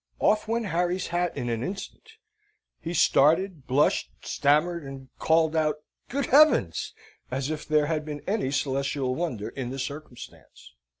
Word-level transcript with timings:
Off 0.17 0.47
went 0.47 0.65
Harry's 0.65 1.09
hat 1.09 1.37
in 1.37 1.47
an 1.47 1.61
instant. 1.61 2.13
He 2.79 2.91
started, 2.91 3.67
blushed, 3.67 4.09
stammered, 4.23 4.83
and 4.83 5.09
called 5.19 5.55
out 5.55 5.75
Good 6.09 6.25
Heavens! 6.25 6.95
as 7.29 7.51
if 7.51 7.67
there 7.67 7.85
had 7.85 8.03
been 8.03 8.23
any 8.25 8.49
celestial 8.49 9.13
wonder 9.13 9.49
in 9.49 9.69
the 9.69 9.77
circumstance! 9.77 10.73